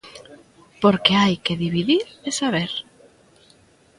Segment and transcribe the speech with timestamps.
[0.81, 2.71] Porque hai que dividir e saber.